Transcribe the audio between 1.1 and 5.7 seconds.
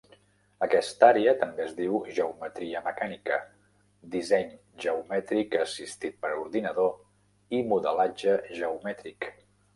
àrea també es diu "geometria mecànica", disseny geomètric